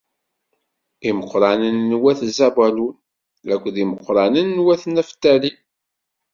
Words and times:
Imeqqranen 1.09 1.77
n 1.89 1.91
wat 2.03 2.19
Zabulun 2.37 2.95
akked 3.53 3.75
yimeqqranen 3.79 4.47
n 4.57 4.63
wat 4.65 4.83
Naftali. 4.93 5.51